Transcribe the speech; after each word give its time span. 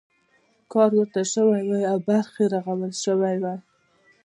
کار 0.71 0.89
ورته 0.97 1.21
شوی 1.33 1.61
وای 1.67 1.83
او 1.91 1.97
برخې 2.09 2.43
رغول 2.53 2.91
شوي 3.03 3.35
وای. 3.43 3.59